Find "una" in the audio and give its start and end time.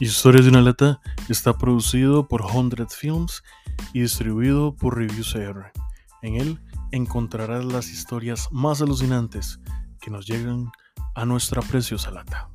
0.50-0.62